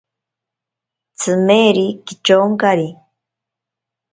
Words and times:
Tsimeri 1.17 1.85
kityonkari. 2.05 2.87